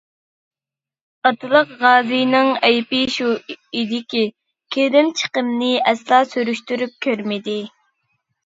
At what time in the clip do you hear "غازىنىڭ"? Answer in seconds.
1.81-2.49